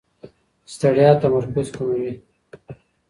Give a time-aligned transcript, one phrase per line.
[0.73, 2.13] ستړیا تمرکز کموي.